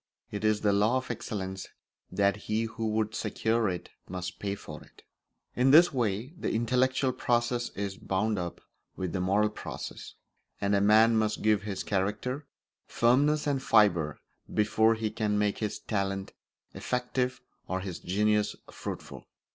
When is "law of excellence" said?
0.73-1.67